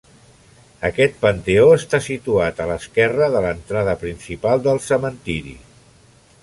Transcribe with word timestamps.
Aquest 0.87 1.19
panteó 1.25 1.67
està 1.75 1.99
situat 2.05 2.63
a 2.65 2.67
l'esquerra 2.71 3.29
de 3.35 3.45
l'entrada 3.47 3.95
principal 4.07 4.67
del 4.69 4.85
cementiri. 4.91 5.57